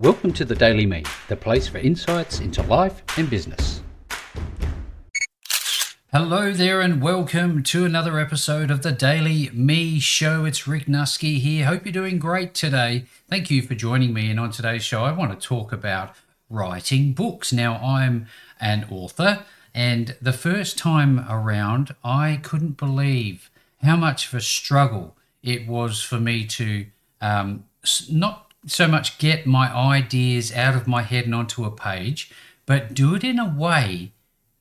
Welcome 0.00 0.32
to 0.34 0.44
the 0.44 0.54
Daily 0.54 0.86
Me, 0.86 1.02
the 1.26 1.34
place 1.34 1.66
for 1.66 1.78
insights 1.78 2.38
into 2.38 2.62
life 2.62 3.02
and 3.16 3.28
business. 3.28 3.82
Hello 6.12 6.52
there, 6.52 6.80
and 6.80 7.02
welcome 7.02 7.64
to 7.64 7.84
another 7.84 8.20
episode 8.20 8.70
of 8.70 8.82
the 8.82 8.92
Daily 8.92 9.50
Me 9.52 9.98
Show. 9.98 10.44
It's 10.44 10.68
Rick 10.68 10.86
Nuske 10.86 11.40
here. 11.40 11.64
Hope 11.66 11.84
you're 11.84 11.92
doing 11.92 12.20
great 12.20 12.54
today. 12.54 13.06
Thank 13.28 13.50
you 13.50 13.60
for 13.60 13.74
joining 13.74 14.12
me. 14.12 14.30
And 14.30 14.38
on 14.38 14.52
today's 14.52 14.84
show, 14.84 15.02
I 15.02 15.10
want 15.10 15.32
to 15.32 15.48
talk 15.48 15.72
about 15.72 16.14
writing 16.48 17.12
books. 17.12 17.52
Now, 17.52 17.74
I'm 17.78 18.28
an 18.60 18.86
author, 18.88 19.44
and 19.74 20.14
the 20.22 20.32
first 20.32 20.78
time 20.78 21.26
around, 21.28 21.96
I 22.04 22.38
couldn't 22.44 22.76
believe 22.76 23.50
how 23.82 23.96
much 23.96 24.28
of 24.28 24.34
a 24.34 24.40
struggle 24.40 25.16
it 25.42 25.66
was 25.66 26.00
for 26.00 26.20
me 26.20 26.46
to 26.46 26.86
um, 27.20 27.64
not 28.08 28.47
so 28.70 28.88
much 28.88 29.18
get 29.18 29.46
my 29.46 29.74
ideas 29.74 30.52
out 30.52 30.74
of 30.74 30.86
my 30.86 31.02
head 31.02 31.24
and 31.24 31.34
onto 31.34 31.64
a 31.64 31.70
page, 31.70 32.30
but 32.66 32.94
do 32.94 33.14
it 33.14 33.24
in 33.24 33.38
a 33.38 33.48
way 33.48 34.12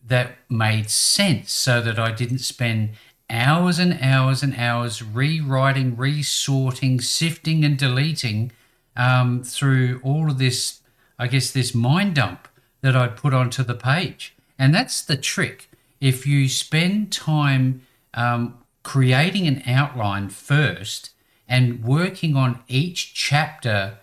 that 0.05 0.37
made 0.49 0.89
sense 0.89 1.51
so 1.51 1.81
that 1.81 1.99
I 1.99 2.11
didn't 2.11 2.39
spend 2.39 2.91
hours 3.29 3.79
and 3.79 3.99
hours 4.01 4.41
and 4.41 4.55
hours 4.55 5.03
rewriting, 5.03 5.97
resorting, 5.97 7.01
sifting, 7.01 7.65
and 7.65 7.77
deleting 7.77 8.51
um, 8.95 9.43
through 9.43 9.99
all 10.03 10.29
of 10.29 10.37
this, 10.37 10.81
I 11.19 11.27
guess, 11.27 11.51
this 11.51 11.75
mind 11.75 12.15
dump 12.15 12.47
that 12.81 12.95
I'd 12.95 13.17
put 13.17 13.33
onto 13.33 13.63
the 13.63 13.75
page. 13.75 14.33
And 14.57 14.73
that's 14.73 15.01
the 15.01 15.17
trick. 15.17 15.69
If 15.99 16.25
you 16.25 16.47
spend 16.47 17.11
time 17.11 17.81
um, 18.13 18.57
creating 18.83 19.47
an 19.47 19.63
outline 19.67 20.29
first, 20.29 21.11
and 21.47 21.83
working 21.83 22.35
on 22.35 22.59
each 22.67 23.13
chapter 23.13 23.97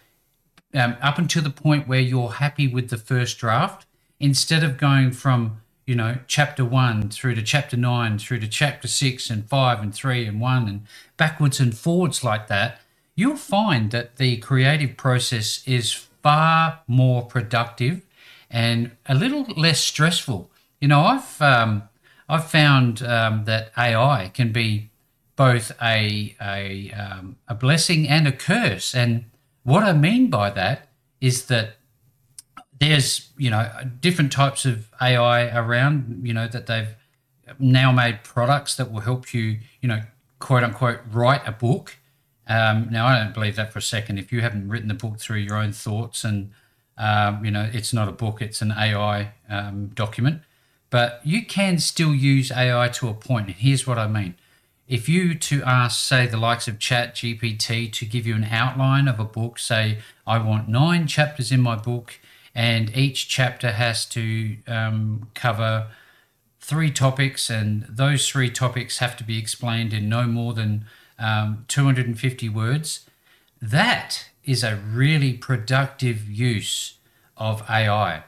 um, 0.75 0.97
up 1.01 1.19
until 1.19 1.43
the 1.43 1.51
point 1.51 1.87
where 1.87 2.01
you're 2.01 2.33
happy 2.33 2.67
with 2.67 2.91
the 2.91 2.97
first 2.97 3.39
draft 3.39 3.87
instead 4.19 4.65
of 4.65 4.77
going 4.77 5.13
from 5.13 5.61
you 5.87 5.95
know 5.95 6.19
chapter 6.27 6.65
one 6.65 7.09
through 7.11 7.35
to 7.35 7.43
chapter 7.43 7.77
nine 7.77 8.19
through 8.19 8.41
to 8.41 8.49
chapter 8.49 8.89
six 8.89 9.31
and 9.31 9.49
five 9.49 9.81
and 9.81 9.95
three 9.95 10.27
and 10.27 10.41
one 10.41 10.69
and 10.69 10.87
backwards 11.17 11.61
and 11.61 11.77
forwards 11.77 12.25
like 12.25 12.49
that 12.49 12.81
you'll 13.15 13.37
find 13.37 13.91
that 13.91 14.17
the 14.17 14.37
creative 14.39 14.97
process 14.97 15.63
is 15.67 15.93
far 16.23 16.81
more 16.87 17.23
productive 17.23 18.01
and 18.51 18.91
a 19.07 19.15
little 19.15 19.43
less 19.57 19.81
stressful. 19.81 20.51
You 20.81 20.89
know 20.89 21.01
i've 21.01 21.41
um, 21.43 21.85
i've 22.29 22.51
found 22.51 23.03
um, 23.03 23.45
that 23.45 23.73
ai 23.77 24.31
can 24.35 24.53
be 24.53 24.91
both 25.37 25.73
a 25.83 26.37
a 26.41 26.93
um, 26.93 27.37
a 27.49 27.55
blessing 27.55 28.09
and 28.09 28.27
a 28.27 28.33
curse. 28.33 28.95
And 28.95 29.27
what 29.63 29.83
I 29.83 29.93
mean 29.93 30.31
by 30.31 30.51
that 30.51 30.89
is 31.21 31.47
that 31.47 31.77
there's 32.79 33.31
you 33.37 33.51
know 33.51 33.71
different 34.01 34.33
types 34.33 34.65
of 34.65 34.89
AI 35.01 35.57
around. 35.57 36.23
You 36.25 36.35
know 36.35 36.49
that 36.49 36.67
they've 36.67 36.95
now 37.59 37.93
made 37.93 38.25
products 38.25 38.77
that 38.77 38.91
will 38.93 39.01
help 39.01 39.35
you 39.35 39.59
you 39.81 39.89
know 39.89 40.03
quote 40.39 40.63
unquote 40.63 41.01
write 41.11 41.47
a 41.47 41.53
book. 41.53 41.97
Um, 42.47 42.89
now 42.91 43.07
I 43.07 43.19
don't 43.19 43.33
believe 43.35 43.57
that 43.57 43.73
for 43.73 43.79
a 43.79 43.83
second. 43.83 44.19
If 44.19 44.31
you 44.31 44.41
haven't 44.41 44.69
written 44.69 44.89
the 44.89 44.95
book 44.95 45.19
through 45.19 45.39
your 45.39 45.57
own 45.57 45.73
thoughts 45.73 46.25
and 46.25 46.53
um, 46.97 47.45
you 47.45 47.51
know 47.51 47.69
it's 47.73 47.93
not 47.93 48.09
a 48.09 48.13
book, 48.13 48.41
it's 48.41 48.63
an 48.63 48.73
AI 48.73 49.33
um, 49.49 49.89
document. 49.89 50.43
But 50.91 51.21
you 51.25 51.45
can 51.45 51.79
still 51.79 52.15
use 52.15 52.53
AI 52.53 52.89
to 52.89 53.09
a 53.09 53.15
point. 53.15 53.47
And 53.49 53.57
here's 53.57 53.85
what 53.85 53.99
I 53.99 54.07
mean 54.07 54.37
if 54.87 55.09
you 55.09 55.35
to 55.35 55.63
ask, 55.63 55.99
say, 55.99 56.27
the 56.27 56.37
likes 56.37 56.69
of 56.69 56.79
Chat 56.79 57.15
GPT 57.15 57.91
to 57.93 58.05
give 58.05 58.27
you 58.27 58.35
an 58.35 58.45
outline 58.45 59.09
of 59.09 59.19
a 59.19 59.25
book, 59.25 59.59
say, 59.59 59.99
I 60.27 60.39
want 60.39 60.69
nine 60.69 61.07
chapters 61.07 61.51
in 61.51 61.61
my 61.61 61.77
book, 61.77 62.21
and 62.55 62.95
each 62.97 63.29
chapter 63.29 63.73
has 63.73 64.05
to 64.07 64.57
um, 64.67 65.31
cover 65.35 65.89
three 66.61 66.91
topics, 66.91 67.49
and 67.49 67.85
those 67.89 68.29
three 68.29 68.51
topics 68.51 68.99
have 68.99 69.17
to 69.17 69.25
be 69.25 69.39
explained 69.39 69.93
in 69.93 70.09
no 70.09 70.27
more 70.27 70.53
than 70.53 70.85
um, 71.19 71.65
250 71.69 72.49
words. 72.51 73.07
That 73.61 74.29
is 74.45 74.63
a 74.63 74.77
really 74.77 75.33
productive 75.33 76.29
use 76.29 76.99
of 77.39 77.63
AI. 77.71 78.25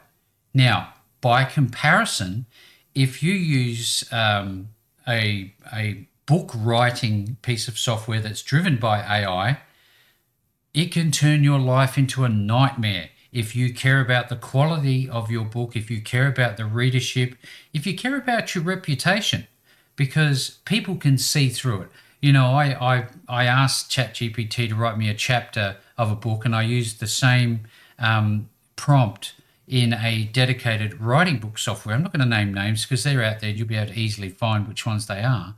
Now, 0.54 0.94
by 1.20 1.44
comparison, 1.44 2.46
if 2.94 3.22
you 3.22 3.34
use 3.34 4.10
um, 4.10 4.70
a, 5.06 5.52
a 5.72 6.08
book 6.26 6.50
writing 6.54 7.36
piece 7.42 7.68
of 7.68 7.78
software 7.78 8.20
that's 8.20 8.42
driven 8.42 8.76
by 8.76 9.00
AI, 9.00 9.60
it 10.74 10.92
can 10.92 11.10
turn 11.10 11.42
your 11.42 11.58
life 11.58 11.96
into 11.96 12.24
a 12.24 12.28
nightmare. 12.28 13.10
If 13.32 13.54
you 13.54 13.72
care 13.72 14.00
about 14.00 14.28
the 14.28 14.36
quality 14.36 15.08
of 15.08 15.30
your 15.30 15.44
book, 15.44 15.76
if 15.76 15.90
you 15.90 16.00
care 16.00 16.26
about 16.26 16.56
the 16.56 16.66
readership, 16.66 17.36
if 17.72 17.86
you 17.86 17.96
care 17.96 18.16
about 18.16 18.54
your 18.54 18.64
reputation, 18.64 19.46
because 19.94 20.58
people 20.64 20.96
can 20.96 21.16
see 21.18 21.48
through 21.48 21.82
it. 21.82 21.88
You 22.20 22.32
know, 22.32 22.46
I, 22.46 22.96
I, 22.96 23.06
I 23.28 23.44
asked 23.44 23.90
ChatGPT 23.90 24.68
to 24.68 24.74
write 24.74 24.98
me 24.98 25.08
a 25.08 25.14
chapter 25.14 25.76
of 25.98 26.10
a 26.10 26.16
book, 26.16 26.44
and 26.44 26.54
I 26.54 26.62
used 26.62 27.00
the 27.00 27.06
same 27.06 27.62
um, 27.98 28.48
prompt 28.74 29.34
in 29.66 29.92
a 29.92 30.24
dedicated 30.24 31.00
writing 31.00 31.38
book 31.38 31.58
software. 31.58 31.94
I'm 31.94 32.02
not 32.02 32.12
going 32.12 32.28
to 32.28 32.36
name 32.36 32.54
names 32.54 32.84
because 32.84 33.02
they're 33.04 33.22
out 33.22 33.40
there. 33.40 33.50
You'll 33.50 33.66
be 33.66 33.76
able 33.76 33.92
to 33.92 33.98
easily 33.98 34.28
find 34.28 34.68
which 34.68 34.86
ones 34.86 35.06
they 35.06 35.22
are. 35.22 35.54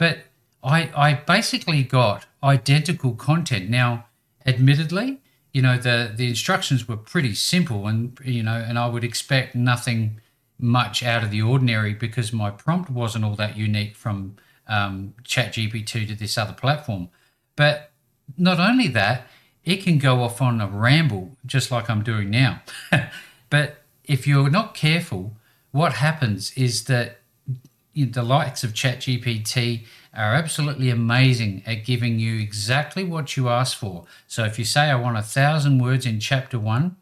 But 0.00 0.20
I, 0.64 0.90
I 0.96 1.12
basically 1.12 1.82
got 1.82 2.24
identical 2.42 3.12
content. 3.12 3.68
Now, 3.68 4.06
admittedly, 4.46 5.20
you 5.52 5.60
know, 5.60 5.76
the, 5.76 6.10
the 6.16 6.26
instructions 6.26 6.88
were 6.88 6.96
pretty 6.96 7.34
simple 7.34 7.86
and, 7.86 8.18
you 8.24 8.42
know, 8.42 8.54
and 8.54 8.78
I 8.78 8.86
would 8.86 9.04
expect 9.04 9.54
nothing 9.54 10.18
much 10.58 11.02
out 11.02 11.22
of 11.22 11.30
the 11.30 11.42
ordinary 11.42 11.92
because 11.92 12.32
my 12.32 12.50
prompt 12.50 12.88
wasn't 12.88 13.26
all 13.26 13.34
that 13.34 13.58
unique 13.58 13.94
from 13.94 14.36
um, 14.66 15.12
ChatGPT 15.22 16.08
to 16.08 16.14
this 16.14 16.38
other 16.38 16.54
platform. 16.54 17.10
But 17.54 17.90
not 18.38 18.58
only 18.58 18.88
that, 18.88 19.26
it 19.66 19.82
can 19.82 19.98
go 19.98 20.22
off 20.22 20.40
on 20.40 20.62
a 20.62 20.66
ramble 20.66 21.36
just 21.44 21.70
like 21.70 21.90
I'm 21.90 22.02
doing 22.02 22.30
now. 22.30 22.62
but 23.50 23.82
if 24.04 24.26
you're 24.26 24.48
not 24.48 24.72
careful, 24.72 25.36
what 25.72 25.92
happens 25.92 26.52
is 26.52 26.84
that 26.84 27.19
the 27.94 28.22
likes 28.22 28.64
of 28.64 28.72
ChatGPT 28.72 29.86
are 30.14 30.34
absolutely 30.34 30.90
amazing 30.90 31.62
at 31.66 31.84
giving 31.84 32.18
you 32.18 32.38
exactly 32.38 33.04
what 33.04 33.36
you 33.36 33.48
ask 33.48 33.76
for. 33.76 34.04
So 34.26 34.44
if 34.44 34.58
you 34.58 34.64
say, 34.64 34.90
I 34.90 34.94
want 34.96 35.18
a 35.18 35.22
thousand 35.22 35.78
words 35.78 36.06
in 36.06 36.20
chapter 36.20 36.58
one, 36.58 36.96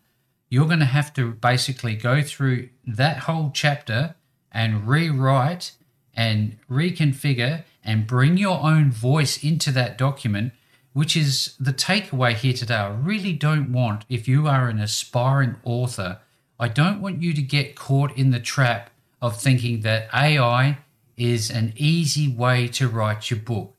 you're 0.51 0.67
going 0.67 0.79
to 0.79 0.87
have 0.87 1.13
to 1.15 1.33
basically 1.33 1.95
go 1.95 2.23
through 2.23 2.71
that 2.87 3.19
whole 3.21 3.51
chapter 3.53 4.15
and 4.51 4.89
rewrite 4.89 5.73
and 6.15 6.59
reconfigure 6.71 7.65
and 7.85 8.07
bring 8.07 8.37
your 8.37 8.63
own 8.63 8.91
voice 8.91 9.43
into 9.43 9.71
that 9.73 9.99
document, 9.99 10.53
which 10.93 11.17
is 11.17 11.55
the 11.61 11.73
takeaway 11.73 12.35
here 12.35 12.55
today. 12.55 12.75
I 12.75 12.89
really 12.89 13.33
don't 13.33 13.73
want, 13.73 14.05
if 14.09 14.27
you 14.27 14.49
are 14.49 14.69
an 14.69 14.81
aspiring 14.81 15.57
author, 15.65 16.21
I 16.59 16.69
don't 16.69 17.01
want 17.01 17.23
you 17.23 17.33
to 17.35 17.43
get 17.43 17.77
caught 17.77 18.17
in 18.17 18.31
the 18.31 18.41
trap 18.41 18.91
of 19.21 19.41
thinking 19.41 19.81
that 19.81 20.09
AI 20.15 20.79
is 21.17 21.51
an 21.51 21.73
easy 21.77 22.29
way 22.29 22.69
to 22.69 22.89
write 22.89 23.31
your 23.31 23.41
book. 23.41 23.75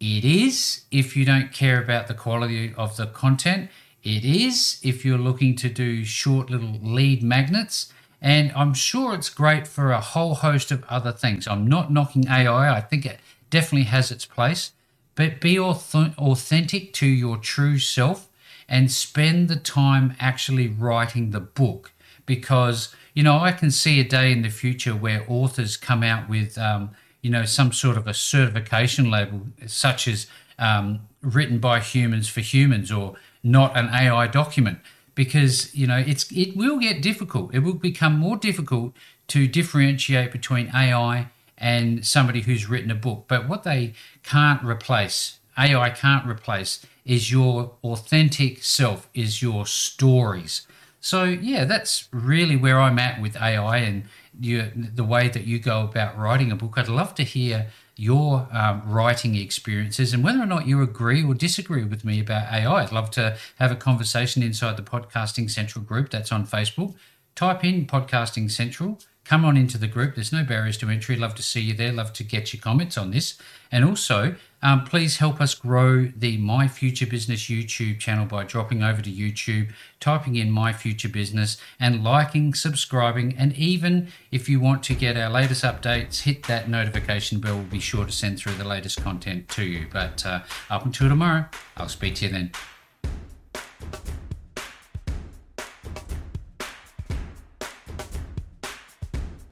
It 0.00 0.24
is 0.24 0.84
if 0.90 1.16
you 1.16 1.24
don't 1.24 1.52
care 1.52 1.80
about 1.80 2.08
the 2.08 2.14
quality 2.14 2.74
of 2.76 2.96
the 2.96 3.06
content. 3.06 3.70
It 4.02 4.24
is 4.24 4.80
if 4.82 5.04
you're 5.04 5.18
looking 5.18 5.54
to 5.56 5.68
do 5.68 6.04
short 6.04 6.50
little 6.50 6.78
lead 6.82 7.22
magnets. 7.22 7.92
And 8.20 8.52
I'm 8.56 8.74
sure 8.74 9.14
it's 9.14 9.30
great 9.30 9.66
for 9.66 9.92
a 9.92 10.00
whole 10.00 10.36
host 10.36 10.70
of 10.70 10.84
other 10.88 11.12
things. 11.12 11.46
I'm 11.46 11.66
not 11.66 11.92
knocking 11.92 12.28
AI, 12.28 12.74
I 12.74 12.80
think 12.80 13.06
it 13.06 13.20
definitely 13.50 13.86
has 13.86 14.10
its 14.10 14.26
place. 14.26 14.72
But 15.14 15.40
be 15.40 15.58
authentic 15.58 16.92
to 16.94 17.06
your 17.06 17.36
true 17.36 17.78
self 17.78 18.28
and 18.68 18.90
spend 18.90 19.48
the 19.48 19.56
time 19.56 20.16
actually 20.18 20.68
writing 20.68 21.30
the 21.30 21.40
book 21.40 21.92
because 22.24 22.94
you 23.20 23.24
know, 23.24 23.36
I 23.36 23.52
can 23.52 23.70
see 23.70 24.00
a 24.00 24.04
day 24.04 24.32
in 24.32 24.40
the 24.40 24.48
future 24.48 24.92
where 24.96 25.26
authors 25.28 25.76
come 25.76 26.02
out 26.02 26.26
with, 26.26 26.56
um, 26.56 26.92
you 27.20 27.28
know, 27.28 27.44
some 27.44 27.70
sort 27.70 27.98
of 27.98 28.06
a 28.06 28.14
certification 28.14 29.10
label, 29.10 29.42
such 29.66 30.08
as 30.08 30.26
um, 30.58 31.00
written 31.20 31.58
by 31.58 31.80
humans 31.80 32.30
for 32.30 32.40
humans 32.40 32.90
or 32.90 33.16
not 33.42 33.76
an 33.76 33.90
AI 33.90 34.26
document, 34.26 34.78
because 35.14 35.74
you 35.74 35.86
know 35.86 35.98
it's 35.98 36.32
it 36.32 36.56
will 36.56 36.78
get 36.78 37.02
difficult. 37.02 37.54
It 37.54 37.58
will 37.58 37.74
become 37.74 38.18
more 38.18 38.38
difficult 38.38 38.94
to 39.28 39.46
differentiate 39.46 40.32
between 40.32 40.70
AI 40.74 41.28
and 41.58 42.06
somebody 42.06 42.40
who's 42.40 42.70
written 42.70 42.90
a 42.90 42.94
book. 42.94 43.26
But 43.28 43.46
what 43.46 43.64
they 43.64 43.92
can't 44.22 44.64
replace, 44.64 45.40
AI 45.58 45.90
can't 45.90 46.26
replace, 46.26 46.86
is 47.04 47.30
your 47.30 47.72
authentic 47.84 48.64
self, 48.64 49.10
is 49.12 49.42
your 49.42 49.66
stories. 49.66 50.66
So 51.00 51.24
yeah, 51.24 51.64
that's 51.64 52.08
really 52.12 52.56
where 52.56 52.78
I'm 52.80 52.98
at 52.98 53.20
with 53.20 53.36
AI 53.36 53.78
and 53.78 54.04
you, 54.38 54.70
the 54.74 55.04
way 55.04 55.28
that 55.28 55.46
you 55.46 55.58
go 55.58 55.82
about 55.82 56.18
writing 56.18 56.52
a 56.52 56.56
book. 56.56 56.74
I'd 56.76 56.88
love 56.88 57.14
to 57.16 57.22
hear 57.22 57.68
your 57.96 58.48
um, 58.52 58.82
writing 58.86 59.34
experiences 59.34 60.14
and 60.14 60.22
whether 60.24 60.40
or 60.40 60.46
not 60.46 60.66
you 60.66 60.80
agree 60.82 61.22
or 61.22 61.34
disagree 61.34 61.84
with 61.84 62.04
me 62.04 62.20
about 62.20 62.52
AI. 62.52 62.82
I'd 62.82 62.92
love 62.92 63.10
to 63.12 63.36
have 63.58 63.72
a 63.72 63.76
conversation 63.76 64.42
inside 64.42 64.76
the 64.76 64.82
Podcasting 64.82 65.50
Central 65.50 65.84
group 65.84 66.10
that's 66.10 66.32
on 66.32 66.46
Facebook. 66.46 66.94
Type 67.34 67.64
in 67.64 67.86
Podcasting 67.86 68.50
Central 68.50 68.98
come 69.30 69.44
on 69.44 69.56
into 69.56 69.78
the 69.78 69.86
group. 69.86 70.16
There's 70.16 70.32
no 70.32 70.42
barriers 70.42 70.76
to 70.78 70.88
entry. 70.88 71.14
Love 71.14 71.36
to 71.36 71.42
see 71.42 71.60
you 71.60 71.72
there. 71.72 71.92
Love 71.92 72.12
to 72.14 72.24
get 72.24 72.52
your 72.52 72.60
comments 72.60 72.98
on 72.98 73.12
this. 73.12 73.38
And 73.70 73.84
also, 73.84 74.34
um, 74.62 74.84
please 74.84 75.18
help 75.18 75.40
us 75.40 75.54
grow 75.54 76.06
the 76.16 76.36
My 76.36 76.68
Future 76.68 77.06
Business 77.06 77.44
YouTube 77.44 77.98
channel 77.98 78.26
by 78.26 78.44
dropping 78.44 78.82
over 78.82 79.00
to 79.00 79.10
YouTube, 79.10 79.72
typing 80.00 80.36
in 80.36 80.50
My 80.50 80.72
Future 80.72 81.08
Business, 81.08 81.56
and 81.78 82.04
liking, 82.04 82.54
subscribing. 82.54 83.34
And 83.38 83.52
even 83.54 84.08
if 84.30 84.48
you 84.48 84.60
want 84.60 84.82
to 84.84 84.94
get 84.94 85.16
our 85.16 85.30
latest 85.30 85.64
updates, 85.64 86.22
hit 86.22 86.42
that 86.44 86.68
notification 86.68 87.40
bell. 87.40 87.56
We'll 87.56 87.64
be 87.64 87.80
sure 87.80 88.04
to 88.04 88.12
send 88.12 88.38
through 88.38 88.54
the 88.54 88.64
latest 88.64 89.02
content 89.02 89.48
to 89.50 89.64
you. 89.64 89.86
But 89.90 90.24
uh, 90.26 90.40
up 90.68 90.84
until 90.84 91.08
tomorrow, 91.08 91.46
I'll 91.76 91.88
speak 91.88 92.16
to 92.16 92.26
you 92.26 92.32
then. 92.32 92.52